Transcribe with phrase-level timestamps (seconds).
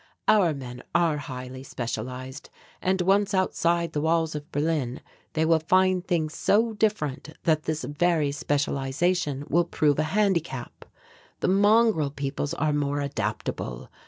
[0.27, 2.49] Our men are highly specialized,
[2.81, 5.01] and once outside the walls of Berlin
[5.33, 10.85] they will find things so different that this very specialization will prove a handicap.
[11.41, 13.91] The mongrel peoples are more adaptable.